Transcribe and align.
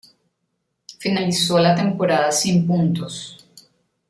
Finalizó 0.97 1.59
la 1.59 1.75
temporada 1.75 2.31
sin 2.31 2.65
puntos. 2.65 3.37